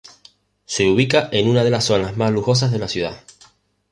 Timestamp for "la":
2.79-2.87